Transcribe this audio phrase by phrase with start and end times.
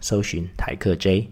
[0.00, 1.28] 搜寻台客 J。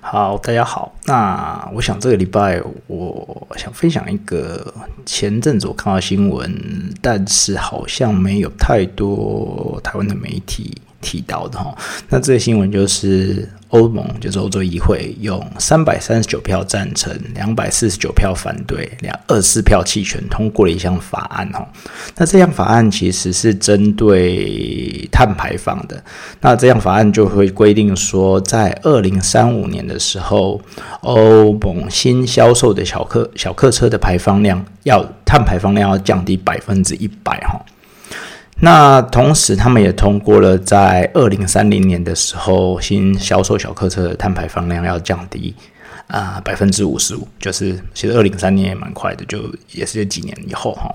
[0.00, 0.94] 好，大家好。
[1.04, 4.72] 那我想这个礼拜我想分享一个
[5.04, 10.80] 前阵子我看到新闻，但是好像没有太多台湾的媒体。
[11.00, 11.76] 提到的哈，
[12.08, 21.66] 那这个新闻就是欧盟，就是欧洲议会用三百三十九票赞成，两百四十九票反对，两二四票弃权通过了一项法案哈。
[22.16, 26.02] 那这项法案其实是针对碳排放的。
[26.40, 30.60] 那这样法案就会规定说，在二零三五年的时候，
[31.02, 37.60] 欧盟新销售的小客小客车的排放量要碳排放量要降低百分之一百哈。
[38.58, 45.54] 那同时，他们也通过了，在二零三零年的时候，新销售小客车的碳排放量要降低
[46.06, 47.28] 啊百分之五十五。
[47.38, 50.90] 就是其实二零三年也蛮快的，就也是几年以后哈。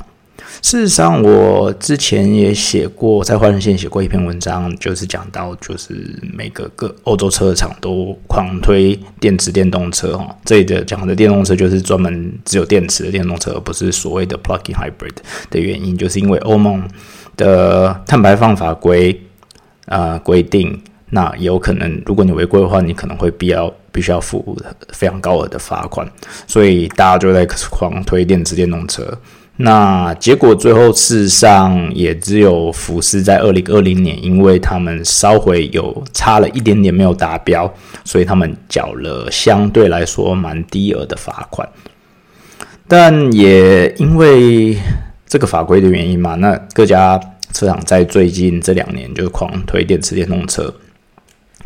[0.64, 10.36] 事实上，我之前也写过，在换人线写过一篇文章，就是讲到，就是每个各欧洲车厂都狂推电池电动车哈。
[10.44, 15.16] 这里的讲的电动车就是专门只有电池的电动车，而不是所谓的 plug-in hybrid
[15.52, 16.84] 的原因，就是因为欧盟。
[17.42, 19.20] 的碳排放法规
[19.88, 24.56] 啊规定，那有可能如果你违规的话，你可能会必要必须要付
[24.90, 26.08] 非常高额的罚款，
[26.46, 29.04] 所以大家就在狂推电池电动车。
[29.58, 37.72] 那结果最后事实上也只有福斯在二零二零年，因为他们稍微有差了一点点没有达标，
[38.04, 41.68] 所以他们缴了相对来说蛮低额的罚款。
[42.88, 44.78] 但也因为
[45.32, 47.18] 这个法规的原因嘛，那各家
[47.54, 50.74] 车厂在最近这两年就狂推电池电动车，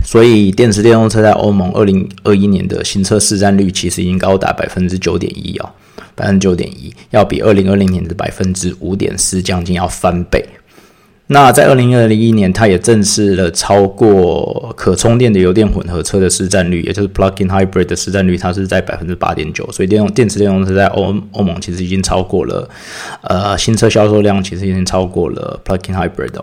[0.04, 5.70] 所以电池电动车在欧盟二零二一年的新车市占率其实已经高达百分之九点一哦，
[6.14, 10.46] 百分之九点一，要比二零二零年的百分之五点四将近要翻倍。
[11.28, 19.68] 那在二零二零一年，它也正式了超过可充电的油电混合车的市占率，也就是 plug-in hybrid 的市占率，它是在百分之八点九。
[19.72, 22.70] 所以电动电池电动车在欧欧盟其实已经超过了，
[23.22, 26.34] 呃，新车销售量其实已经超过了 plug-in hybrid。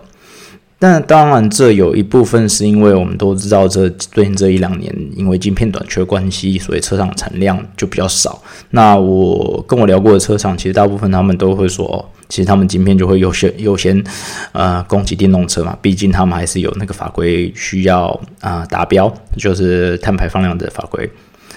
[0.83, 8.43] 但当然，这有一部分是因为我们都知道，这最近这一两年因为晶片短缺关系，所以车厂产量就比较少。
[8.71, 12.05] 那我跟我聊过的车厂，其实大部分他们都会说。
[12.27, 14.03] 其实他们晶片就会优先优先，
[14.51, 21.09] 呃，供给电动车嘛，毕竟他们还是有那个法规需要啊达标，就是碳排放量的法规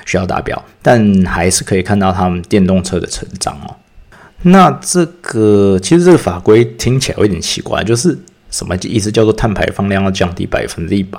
[0.05, 3.75] 需要达标，但还是可以看到他们电动车的成长哦。
[4.43, 8.17] 那这个其实这个法规听起来有点奇怪，就是
[8.51, 9.11] 什么意思？
[9.11, 11.19] 叫做碳排放量要降低百分之一百，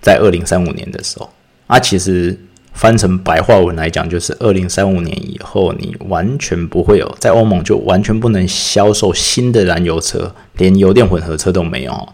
[0.00, 1.30] 在二零三五年的时候
[1.66, 2.38] 啊，其实。
[2.72, 12.08] 翻成白话文来讲，就是二零三五年以后，你完全不会有在欧盟就完全不能销售新的燃油车，连油电混合车都没有。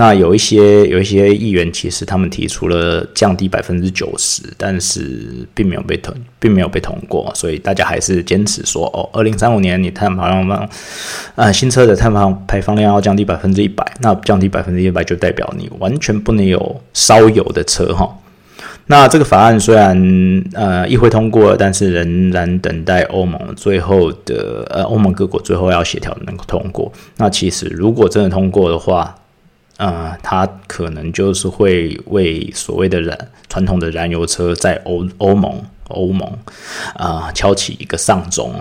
[0.00, 10.66] 那有一些有一些议员其实他们提出了降低百分之九十，但是并没有被通，并没有被通过，所以大家还是坚持说，哦，二零三五年你碳排放量，
[11.34, 18.08] 呃，新车的碳排放排放量要降低百分之一百，那降低百分之一百就代表你完全不能有烧油的车，哈。
[18.86, 19.94] 那这个法案虽然
[20.54, 26.90] 呃议会通过了，但是仍然等待欧盟最后的呃欧盟各国最后要协调能够通过。
[27.18, 29.14] 那其实如果真的通过的话，
[29.80, 33.18] 呃，它可能就是会为所谓的燃
[33.48, 35.58] 传统的燃油车在欧欧盟
[35.88, 36.30] 欧盟
[36.94, 38.54] 啊敲起一个丧钟。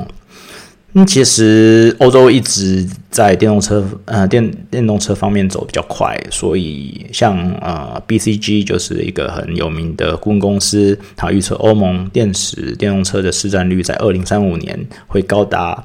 [0.93, 15.83] 嗯，其实欧洲一直在电动车，呃，电电动车方面走比较快，所以像呃，BCG 就是一个很有名的顾问公司，它预测欧盟电池电动车的市占率在二零三五年会高达，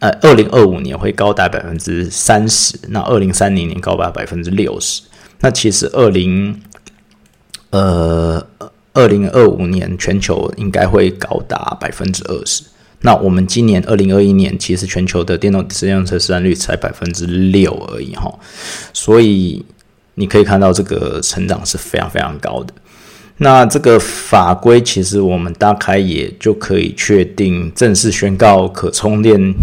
[0.00, 5.02] 呃，二零二五年会高达百分之三十，那二零三零年高达百分之六十，
[5.40, 6.58] 那其实二零，
[7.68, 8.44] 呃，
[8.94, 12.64] 二零二五年全球应该会高达百分之二十。
[13.02, 18.34] 那我们今年二零二一年，其实全球的电动电动车市占率才百分之六而已哈，
[18.94, 19.64] 所以
[20.14, 22.72] 你可以看到这个成长是非常非常高的。
[23.42, 29.54] 那这个法规其实我们大概也就可以确定，正式宣告可充电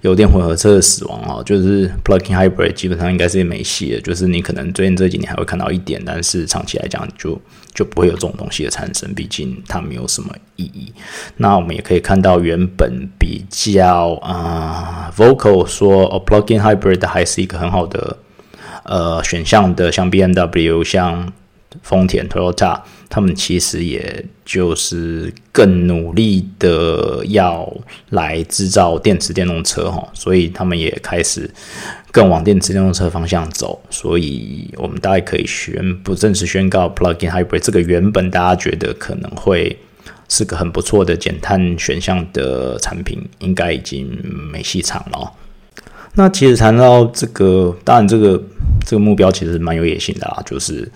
[0.00, 4.00] 油电混合车的死亡哦，就是 plug-in hybrid 基本上应该是没戏了。
[4.00, 7.40] 就是你可能最近这几年还会看到一点，但是长期来讲就
[7.72, 10.92] 就不会有这种东西的产生，毕竟它没有什么意义。
[11.36, 18.16] 那我们也可以看到，原本比较啊 vocal 说哦 plug-in hybrid 还是一个很好的
[18.82, 21.32] 呃选项的，像 B M W 像。
[21.82, 27.72] 丰田、Toyota，他们其实也就是更努力的要
[28.10, 31.50] 来制造电池电动车哈，所以他们也开始
[32.10, 33.80] 更往电池电动车方向走。
[33.90, 39.78] 所以我们大概可以宣布正式宣告，Plug-in Hybrid 这个原本大家觉得可能会
[40.28, 44.08] 是个很不错的减碳选项的产品，应该已经
[44.52, 45.32] 没戏场了。
[46.14, 48.42] 那其实谈到这个，当然这个
[48.86, 50.90] 这个目标其实蛮有野心的啊，就是。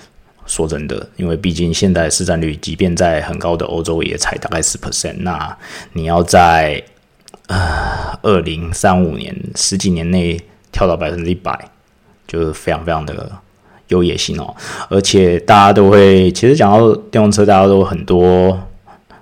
[0.49, 5.15] 说真的，因为毕竟现在市占率，即便在很高的欧洲，也才大概十 percent。
[5.19, 5.57] 那
[5.93, 6.83] 你要在
[7.47, 10.41] 呃二零三五年十几年内
[10.73, 11.71] 跳到百分之一百，
[12.27, 13.31] 就是非常非常的
[13.89, 14.55] 有野心哦。
[14.89, 18.59] 而且大家都会，其实讲到电动车，大家都很多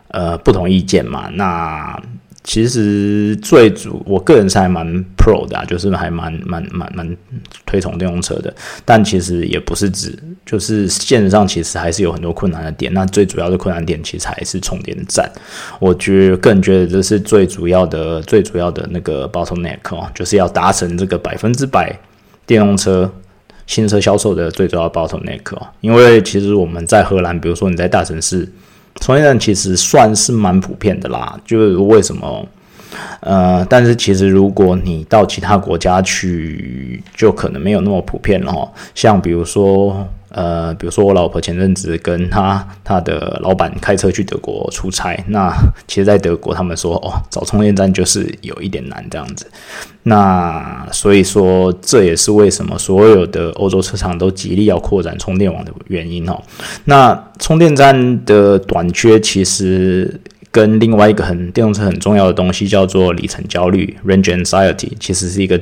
[0.09, 1.29] 呃不同意见嘛。
[1.35, 2.01] 那
[2.45, 7.17] 其实最主，我个人是还蛮 pro 的，就是还蛮蛮蛮蛮
[7.65, 8.55] 推崇电动车的。
[8.85, 12.95] 但其实也不是指，就是现实上其实还是有很多困难的点。
[12.95, 15.29] 那最主要的困难点其实还是充电站。
[15.81, 21.99] 我觉个人觉得这是最主要的、最主要的那个 bottleneck 哦，就是要达成这个百分之百
[22.47, 23.13] 电动车
[23.67, 25.67] 新车销售的最主要 bottleneck 哦。
[25.81, 28.49] 因为其实我们在荷兰，比如说你在大城市。
[29.03, 32.49] 充电站其实算是蛮普遍的啦，就是为什么？
[33.21, 38.71] 呃，但是其实如果你到其他国家去，就可能没有那么普遍了哈。
[38.95, 40.07] 像比如说。
[40.29, 45.51] 呃，比如说我老婆前阵子跟她她的老板开车去德国出差，那
[45.87, 49.47] 其实，在德国他们说，哦，找充电站就是有一点难这样子。
[50.03, 56.39] 那所以说，这也是为什么所有的欧洲车厂都极力要扩展充电网的原因哦。
[56.85, 60.21] 那充电站的短缺，其实
[60.57, 65.61] 跟另外一个很电动车很重要的东西叫做里程焦虑 （range anxiety），其实是一个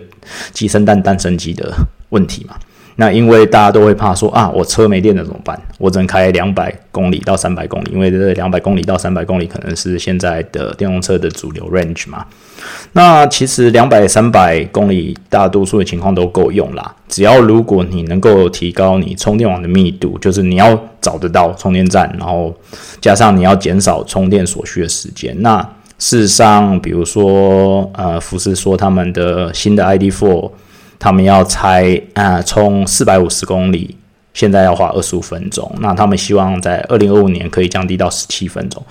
[0.52, 1.74] 鸡生蛋蛋生鸡的
[2.10, 2.54] 问题嘛。
[2.94, 5.60] 那因为大家都会怕说啊，我车没电了怎么办？
[5.78, 12.24] 我只能开两百公里到三百公里，因为这两百公里到三百公里可能是现在的电动车的主流 range 嘛。
[12.92, 16.94] 那其实两百三百公里大多数的情况都够用啦。
[17.14, 22.52] 只要如果你能够提高你充电网的密度，就是你要找得到充电站，然后
[23.00, 25.32] 加上你要减少充电所需的时间。
[25.40, 25.60] 那
[25.98, 30.50] 事实上，比如说呃，福斯说他们的新的 ID.4。
[30.96, 33.94] 他们要拆啊，充四百五十公里，
[34.32, 35.70] 现在要花二十五分钟。
[35.80, 38.82] 那他们希望在二零二五年可以降低到十七分钟，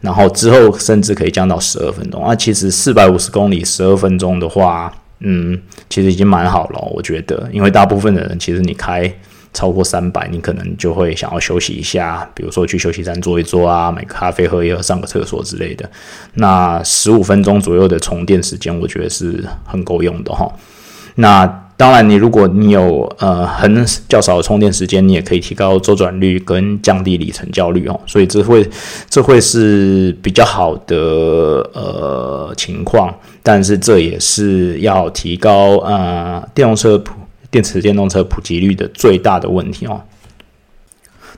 [0.00, 2.22] 然后之后甚至可以降到十二分钟。
[2.26, 4.90] 那其实四百五十公里十二分钟的话，
[5.20, 7.48] 嗯，其实已经蛮好了，我觉得。
[7.52, 9.12] 因为大部分的人其实你开
[9.52, 15.90] 超过三百，你可能就会想要休息一下，比如说去休息站坐一坐啊，买个咖啡喝一喝，上个厕所之类的。
[16.34, 20.48] 那十五分钟左右的充电时间，我觉得是很够用的哈。
[21.16, 27.98] 那当然，你如果你有呃很较少的充电时间，你也可以提高周转率跟降低里程焦虑哦。
[28.04, 28.68] 所以这会
[29.08, 30.96] 这会是比较好的
[31.72, 37.14] 呃情况，但是这也是要提高啊电动车普
[37.48, 40.00] 电池电动车普及率的最大的问题哦。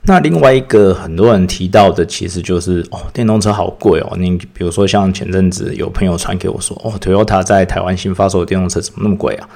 [0.03, 4.13] 那另外一个很多人提到的，其实就是哦，电动车好贵哦。
[4.17, 9.47] 你比如说像前阵子有朋友传给我说，哦，Toyota 在台湾新发售的电动车怎么那么贵啊？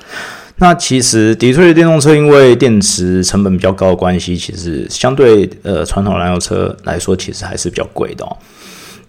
[0.58, 8.38] 那其实的确，电动车因为电池成本比较高的关系，其实相对呃传统燃油车来说，其实还是比较贵的哦。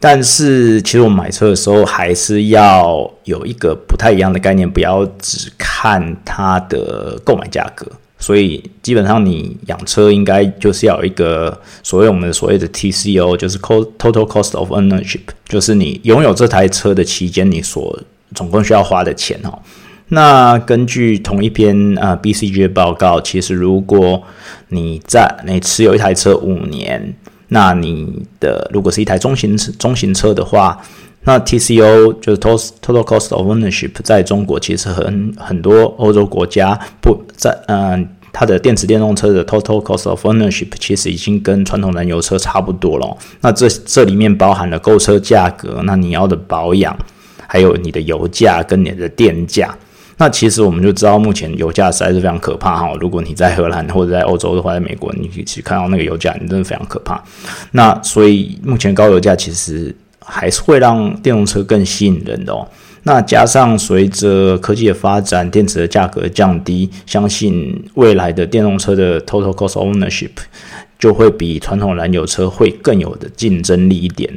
[0.00, 7.86] 但是其实我们买车的时候，还是要有一个不太一样的概念，不要只看它的购买价格。
[8.18, 18.00] 所以基本上，你养车应该就是要有一个所谓我们所谓的 TCO，就是 Total Cost of Ownership，就是你拥有这台车的期间，你所
[18.34, 19.58] 总共需要花的钱哦。
[20.08, 24.22] 那根据同一篇呃 BCG 的报告，其实如果
[24.68, 27.14] 你在你持有一台车五年，
[27.48, 30.80] 那你的如果是一台中型中型车的话，
[31.26, 43.16] 那 TCO 就是 Total Cost of Ownership，在中国其实很很多欧洲国家不在，嗯，它的电池电动车的 Total Cost of Ownership 其实已经跟传统燃油车差不多了。
[43.40, 46.96] 那这这里面包含了购车价格，那你要的保养，
[47.48, 49.76] 还有你的油价跟你的电价。
[50.18, 52.92] 那其实我们就知道，目前油价实在是非常可怕哈。
[53.00, 57.20] 如果你在荷兰或者在欧洲的话，在美国，你可以去看到那个油价，你真的非常可怕。
[57.72, 59.92] 那所以目前高油价其实。
[60.26, 62.66] 还是会让电动车更吸引人的哦。
[63.04, 70.30] 那加上随着科技的发展，电池的价格降低，相信未来的电动车的 total cost ownership
[70.98, 74.36] 就会比传统燃油车会更有的竞争力一点。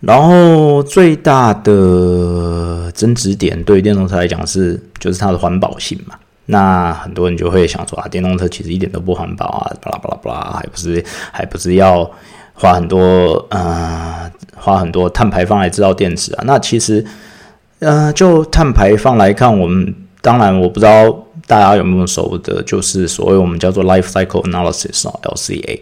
[0.00, 6.14] 然后最大的增值点对于电动车来讲是，就是它的环保性嘛。
[6.46, 12.08] 那很多人就会想说啊，电动车其实一点都不环保啊，巴拉巴拉巴拉，还不是还不是要
[12.58, 16.42] 花很多呃花很多碳排放来制造电池啊？
[16.44, 17.04] 那其实
[17.78, 25.80] 呃就碳排放来看，我们当然我不知道大家有没有熟的，就是所谓我们叫做 life cycle analysis 啊，LCA。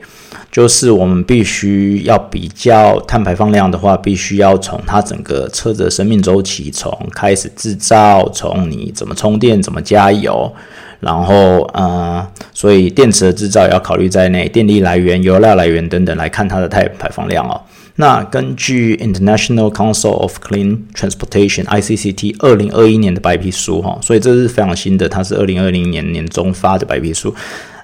[0.53, 10.51] 就是我们必须要比较碳排放量的话，必须要从它整个车子的生命周期，从开始制造，从你怎么充电、怎么加油，
[11.01, 17.61] 然后呃，所以电池的制造也要考虑在内，电力来源、油料来源等等来看它的碳排放量哦。
[17.99, 27.35] 那根据 International Council of Clean Transportation（ICCT） 二零二一年的白皮书哈，所以这是非常新的，它是二零二零年年中发的白皮书。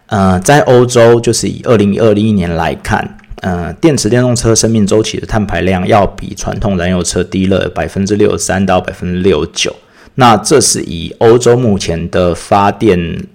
[0.07, 9.75] 呃，在欧洲，就是以二零二一年来看，呃，电池电动车生命周期的碳排量要比传统燃油车低了百分之六十三到百分之六九。
[10.15, 13.27] 那这是以欧洲目前的发电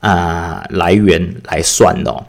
[0.00, 2.24] 啊来源来算的，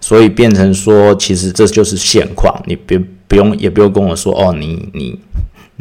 [0.00, 2.54] 所以变成说，其实这就是现况。
[2.66, 5.18] 你别不用，也不用跟我说哦，你你。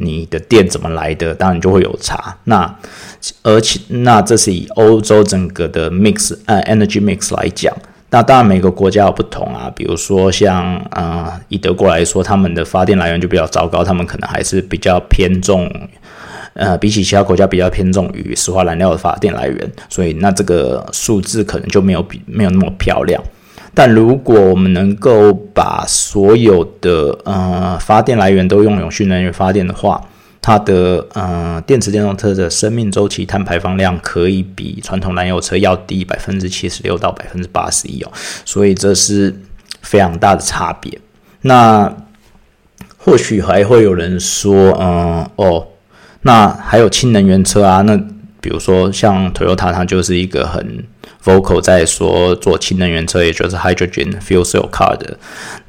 [0.01, 1.35] 你的电怎么来的？
[1.35, 2.33] 当然就会有差。
[2.45, 2.73] 那
[3.43, 7.75] 而且那这是以欧洲整个的 mix 呃 energy mix 来讲。
[8.09, 9.69] 那当然每个国家有不同啊。
[9.75, 15.69] 比如说像啊以德国来说，他们的发电来源就比较糟糕，他们可能还是比较偏重
[16.53, 19.71] 呃比起其他国家比较偏重于石化燃料的发电来源。
[19.89, 23.21] 所以那这个数字可能就没有比没有那么漂亮。
[23.73, 30.01] 但如果我们能够把所有的呃发电来源都用永续能源发电的话，
[30.41, 38.11] 它的呃电池电动车的生命周期碳排放量可以比传统燃油车要低百分之七十六到百分之八十一哦，
[38.43, 39.33] 所以这是
[39.81, 40.99] 非常大的差别。
[41.41, 41.95] 那
[42.97, 45.67] 或许还会有人说，嗯哦，
[46.21, 47.97] 那还有氢能源车啊，那
[48.41, 50.83] 比如说像 Toyota，它就是一个很。
[51.21, 55.17] Vocal 在说做氢能源车，也就是 Hydrogen Fuel Cell Car 的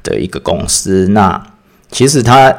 [0.01, 1.09] 的一个公司。
[1.09, 1.43] 那
[1.91, 2.55] 其实它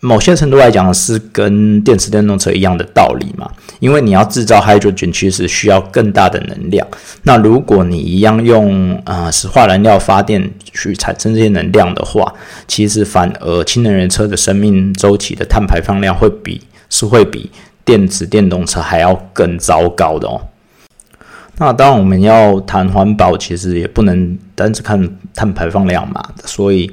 [0.00, 6.84] 某些程度来讲是跟电池电动车一样的道理嘛，因为你要制造 Hydrogen，其实需要更大的能量。
[7.22, 12.34] 那如果你一样用呃石化燃料发电去产生这些能量的话，
[12.66, 16.60] 其实反而氢能源车的生命周期的碳排放量会比
[16.92, 17.50] 是会比
[17.82, 20.38] 电池电动车还要更糟糕的哦。
[21.56, 26.22] 那当然，我们要谈环保，其实也不能单只看碳排放量嘛。
[26.44, 26.90] 所以，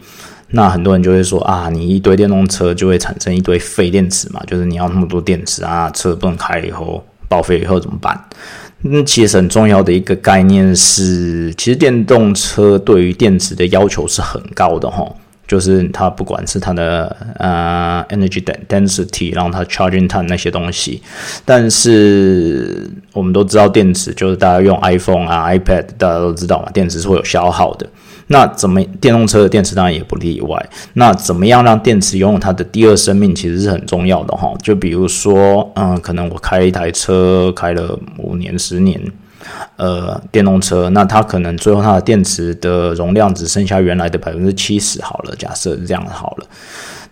[0.51, 8.17] 那很多人就会说啊，你一堆电动车就会产生一堆废电池嘛，就是你要那么多电池啊，车不能开以后报废以后怎么办？
[8.81, 15.05] 那其实很重要的一个概念是，其实电动车对于电池的要求是很高的哈。
[15.49, 21.01] 就是它不管是它的呃 energy density，让它 charging time 那些东西，
[21.43, 27.89] 但是我们都知道电池就是大家用 iPhone 啊 iPad，大家都知道嘛，电池是会有消耗的。
[28.27, 30.69] 那怎么电动车的电池当然也不例外。
[30.93, 34.53] 那怎么样让电池拥有它的第二生命，其实是很重要的哈。
[34.61, 39.01] 就比如说，嗯，可能我开一台车开了五年、十年。
[39.77, 46.47] 呃，电动车，那它可能最后它的电池的容量只剩下原来的百分之七十好了，假设是这样好了。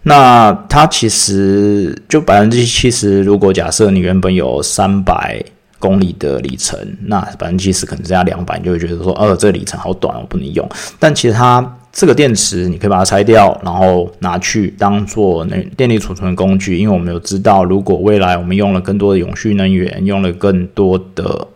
[0.04, 5.44] 那它其实就百分之七十，如果假设你原本有三百
[5.80, 10.70] 公里的里程，那百分之七十可能剩下两百，你就会觉得说，呃，这个里程好短，我不能用。
[11.00, 21.48] 但其实它这个电池，你可以把它拆掉，然后拿去当做那电力储存的工具，因为我们有知道，如果未来我们用了更多的永续能源，用了更多的。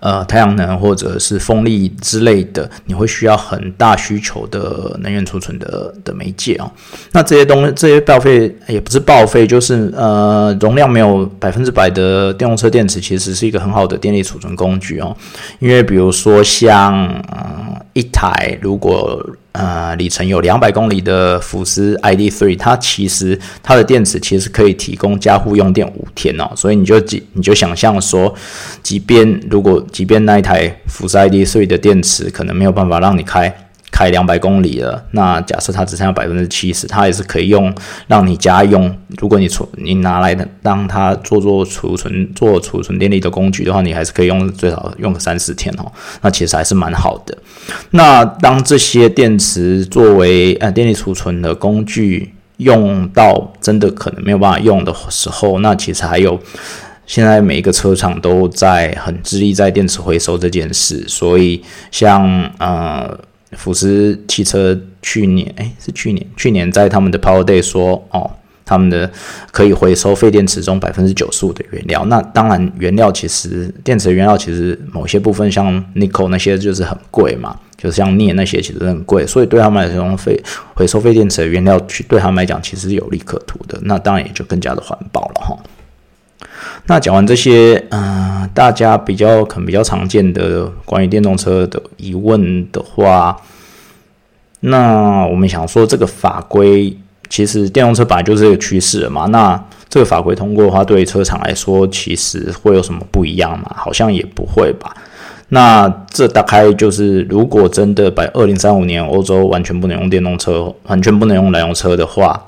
[0.00, 6.70] 呃，太阳能或者是风力之类的，你会需要很大需求的能源储存的的媒介哦。
[7.12, 15.14] 那这些东西，这些报废也不是报废，就是呃，容量没有百分之百的电动车电池，其实是一个很好的电力储存工具哦。
[15.58, 28.32] 因为比如说像呃一台如果呃，里程有两百公里的福斯 ID.3，它其实它的电池其实可以提供家户用电五天哦，所以你就即你就想象说，
[28.82, 33.52] 即便如果即便那一台福斯 ID.3 的电池可能没有办法让你开。
[34.00, 37.70] 开两百公里了，那假设它只剩下百分之七十，它也是可以用
[38.06, 38.90] 让你家用。
[39.18, 45.92] 如果你储你拿来当它做做储存做储存电力的工具的话，你还是可以用最少用个三四天哦。
[46.22, 47.36] 那其实还是蛮好的。
[47.90, 56.40] 那当这些电池作为呃电力储存的工具用到真的可能没有办法用的时候，那其实还有
[57.04, 63.14] 现在每一个车厂都在很致力在电池回收这件事，所以像呃
[63.52, 68.30] 福斯汽车去年哎是去年去年在他们的 Power Day 说哦。
[68.62, 69.10] 他们的
[69.50, 80.40] 可以回收废电池中百分之九十五的原料，那当然原料其实电池原料其实某些部分像 nickel 那些就是很贵嘛，就是像镍那些其实很贵，所以对他们来说废
[80.76, 85.58] 回收废电池的原料去对他们来讲其实有利可图的，那当然也就更加的环保了哈。
[86.86, 93.36] 那讲完这些，嗯，大家比较可能比较常见的关于电动车的疑问的话，
[94.60, 96.96] 那我们想说这个法规。
[97.28, 103.70] 其实电动车本来就是一个趋势嘛，那这个法规通过的话，对于车厂来说，其实会有什么不一样嘛？
[103.76, 104.92] 好像也不会吧。
[105.50, 112.44] 那这大概就是，如果真的把二零三五年欧洲完全不能用电动车，完全不能用燃油车的话，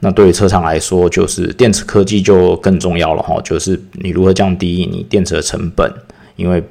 [0.00, 3.40] 那对于车厂来说，就是电池科技就更重要了哈。
[3.42, 5.92] 就是你如何降低你电池的成本，
[6.36, 6.62] 因为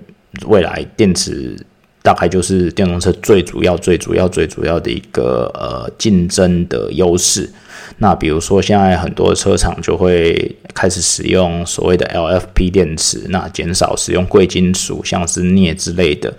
[0.47, 1.57] 未来电池。
[2.03, 7.51] 大概就是电动车最主要、最主要、最主要的一个呃竞争的优势。
[7.97, 16.33] 那比如说，现在很多车厂就会开始使用所谓的 LFP 电池，那减少使用贵金属，像是镍之类的。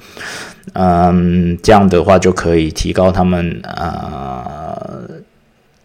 [0.72, 5.02] 嗯，这样的话就可以提高他们呃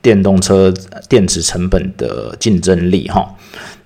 [0.04, 0.72] 电动车
[1.10, 3.28] 电池成本的竞争力哈。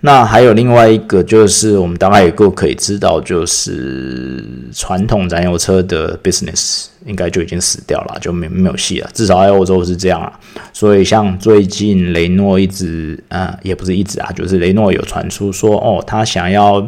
[0.02, 9.10] 那还有另外一个，就是我们大概也够可以知道，就是传统燃油车的 business 应该就已经死掉了，就没没有戏了。
[9.14, 10.32] 至少在欧洲是这样啊。
[10.72, 16.88] 所以像最近雷诺一直，呃，也不是一直啊，就是雷诺有传出说，哦，他想要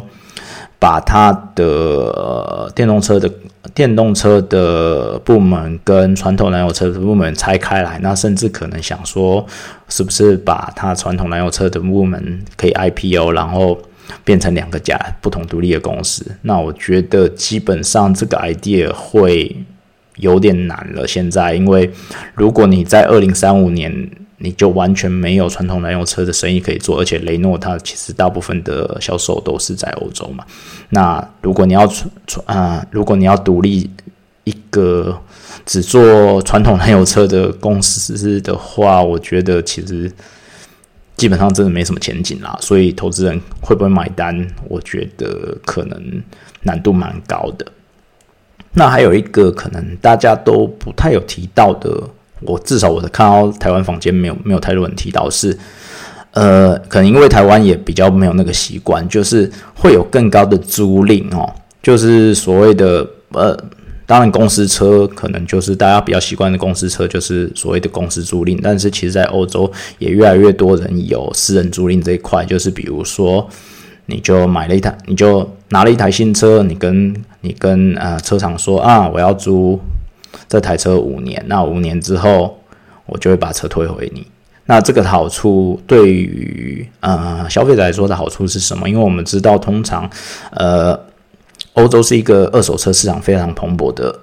[0.80, 3.30] 把他的电动车的。
[3.74, 9.46] 电动车的部门跟传统燃油车的部门拆开来，那甚至可能想说，
[9.88, 13.78] 是不是把它传统燃油车的部门可以 IPO，然后
[14.24, 16.24] 变成两个家不同独立的公司？
[16.42, 19.54] 那我觉得基本上这个 idea 会
[20.16, 21.06] 有点难了。
[21.06, 21.88] 现在，因为
[22.34, 24.10] 如果你在二零三五年。
[24.42, 30.42] 你就完全没有传统燃油车的生意可以做，而且雷诺它其实大部分的销售都是在欧洲嘛。
[30.88, 33.90] 那如果你要传传啊，如果你要独立
[34.44, 35.20] 一个
[35.66, 40.10] 只做传统燃油车的公司的话，我觉得其实
[41.16, 42.56] 基本上真的没什么前景啦。
[42.62, 44.48] 所以投资人会不会买单？
[44.70, 46.22] 我觉得可能
[46.62, 47.66] 难度蛮高的。
[48.72, 52.08] 那还有一个可能大家都不太有提到的。
[52.42, 55.56] 我至少我的看到台湾房间没有没有太多人提到是，
[56.32, 63.56] 呃，可能因为台湾也比较没有那个习惯，就是会有更高的租赁哦，就是所谓的呃，
[64.06, 73.46] 当然公司车可能就是大家比较习惯的公司车，就是所谓的公司租赁，但是其实在欧洲也越来越多人有私人租赁这一块，就是比如说
[74.06, 79.78] 你就买了一台，你就拿了一台新车，你跟你跟呃车厂说啊，我要租。
[80.48, 82.58] 这台车五年，那五年之后
[83.06, 84.26] 我就会把车退回你。
[84.66, 88.88] 那这个好处对于呃消费者来说的好处是什么？
[88.88, 90.08] 因为我们知道，通常
[90.52, 90.98] 呃
[91.72, 94.16] 欧洲是一个二手车市场非常蓬勃的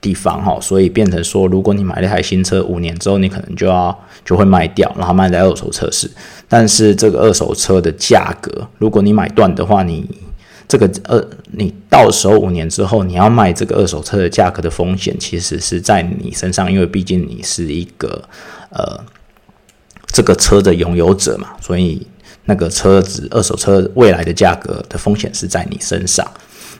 [0.00, 6.10] 地方哈，所以变成说，如果你买了一台新车，五年之后你可能就要就会卖掉，然后卖在二手车市。
[6.48, 10.08] 但是这个二手车的价格，如果你买断的话，你
[10.68, 11.22] 这个二，
[11.52, 18.22] 你到时候五年之后你要卖这个二手车的价格的风险，其实是在你身上，因为毕竟你是一个
[18.70, 18.98] 呃
[20.06, 22.06] 这个车的拥有者嘛，所以
[22.46, 26.26] 那个车子二手车未来的价格的风险是在你身上。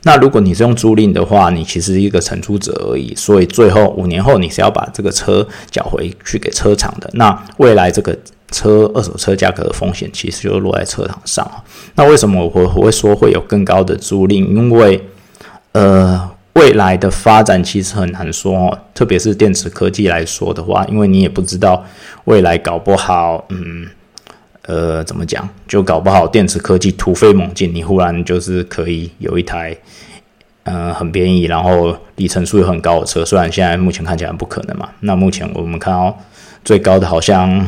[0.05, 7.11] 那如果你是用租赁的话，你其实一个承租者而已，所以最后五年后你是要把这个车缴回去给车厂的。
[7.13, 8.19] 那未来这个。
[8.53, 11.51] 车二手车价格的风险其实就落在车厂上
[11.97, 14.47] 那为什么我我会说会有更高的租赁？
[14.47, 15.03] 因为
[15.73, 21.83] 呃，未来的发展其实很难说，特别是电池科技来说的话，因为你也不知道
[22.25, 23.87] 未来搞不好，嗯，
[24.67, 25.49] 呃，怎么讲？
[25.67, 29.75] 就搞不好电池科技突飞猛进，你忽然就是可以有一台
[30.65, 33.25] 呃很便宜，然后里程数又很高的车。
[33.25, 34.89] 虽然现在目前看起来不可能嘛。
[35.01, 36.15] 那目前我们看到
[36.63, 37.65] 最高的好像。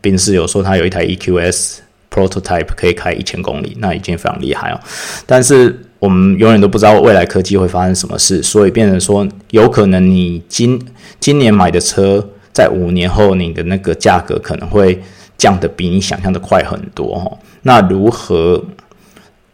[0.00, 1.78] 宾士有说他有一台 EQS
[2.10, 4.80] prototype 可以开一千公里，那已经非常厉害哦。
[5.26, 10.80] 但是我们永远都不知道未来科技会发生什么事，所以变成说，有可能你今
[11.18, 15.02] 今年买的车，在五年后你的那个价格可能会
[15.36, 17.38] 降的比你想象的快很多哈。
[17.62, 18.62] 那如何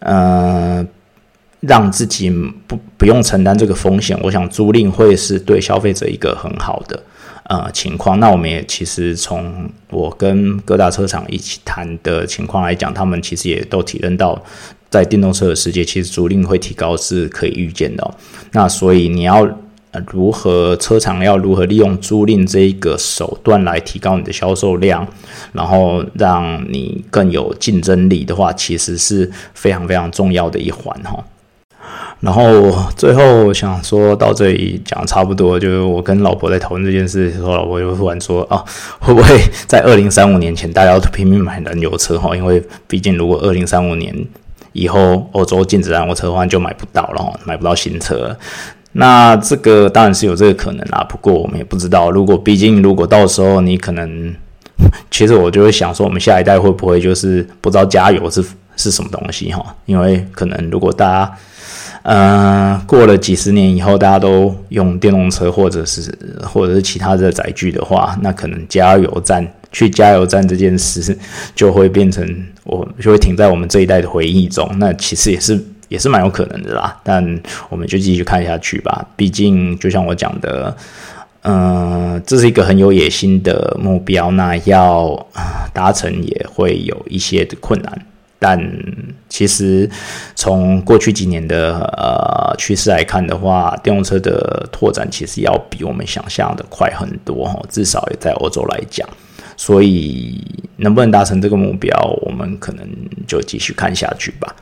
[0.00, 0.86] 呃
[1.60, 2.30] 让自己
[2.66, 4.18] 不不用承担这个风险？
[4.22, 7.02] 我想租赁会是对消费者一个很好的。
[7.50, 8.18] 呃情况。
[8.18, 14.40] 那我们也其实从我跟各大车厂一起谈的情况来讲，他们其实也都体认到，
[14.88, 18.14] 在电动车的世界，其实租赁会提高是可以预见的。
[18.52, 19.46] 那所以你要。
[20.06, 25.04] 如何车厂要如何利用租赁这一个手段来提高你的销售量，
[25.52, 31.18] 然后让你更有竞争力的话，其实是非常非常重要的一环哈。
[32.20, 38.62] 然后最后想说到这里讲差不多，就是我跟老婆在讨论这件事的时候，老婆就突然说啊，
[38.98, 42.36] 会不会在二零三五年前大家都拼命买燃油车哈？
[42.36, 44.14] 因为毕竟如果二零三五年
[44.72, 48.36] 以后欧洲禁止燃油车的话，就买不到了，买不到新车。
[48.92, 52.10] 那这个当然是有这个可能啦，不过我们也不知道。
[52.10, 54.34] 如果毕竟如果到时候你可能，
[55.10, 58.44] 其实我就会想说，我们下一代会不会就是不知道加油是
[58.76, 59.74] 是什么东西哈？
[59.86, 61.32] 因为可能如果大家，
[62.02, 71.16] 嗯，过了几十年以后，大家都用电动车或者是或者是其他的载具的话，那可能加油站去加油站这件事
[71.54, 72.26] 就会变成
[72.64, 74.68] 我就会停在我们这一代的回忆中。
[74.78, 75.58] 那其实也是。
[75.90, 79.04] 也是蛮有可能的啦，但我们就继续看下去吧。
[79.16, 80.72] 毕竟，就像我讲的，
[81.42, 85.26] 嗯，这是一个很有野心的目标，那要
[85.72, 88.06] 达成也会有一些的困难。
[88.40, 88.58] 但
[89.28, 89.88] 其实
[90.34, 99.06] 从过去几年的呃趋势来看的话，电动车的拓展其实要比我们想象的快很多哈，至少也在欧洲来讲。
[99.58, 100.42] 所以，
[100.78, 102.88] 能不能达成这个目标，我们可能
[103.26, 104.56] 就继续看下去吧。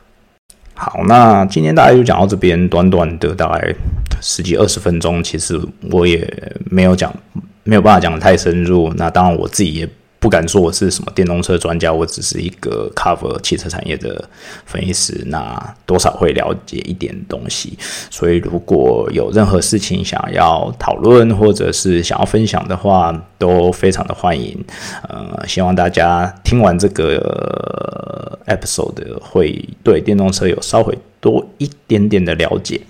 [0.73, 3.73] 好，那今天大概就讲到这边，短短的大概
[4.19, 5.57] 十几二十分钟，其实
[5.89, 6.27] 我也
[6.69, 7.15] 没有讲，
[7.63, 8.93] 没有办法讲的太深入。
[8.97, 9.89] 那当然我自己也。
[10.19, 14.27] 不敢说我是什么电动车专家，我只是一个 cover 汽车产业的
[14.65, 17.77] 分析师，那多少会了解一点东西。
[18.09, 24.61] 所以如果有任何事情想要讨论或者是想要分享的话，都非常的欢迎。
[25.07, 32.81] 呃，希望大家听完这个 episode 会对电动车有稍微多一点点的了解。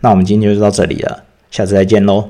[0.00, 2.28] 那我们今天就到这里了，下次再见喽。